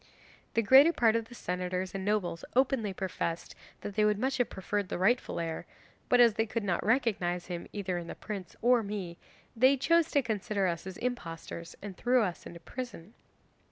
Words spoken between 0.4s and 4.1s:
The greater part of the senators and nobles openly professed that they